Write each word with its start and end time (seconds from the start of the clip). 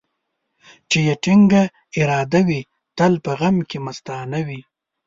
چي 0.89 0.99
يې 1.07 1.15
ټينگه 1.23 1.63
اراده 1.99 2.41
وي، 2.47 2.61
تل 2.97 3.13
په 3.25 3.31
غم 3.39 3.57
کې 3.69 3.77
مستانه 3.85 4.39
وي. 4.47 4.61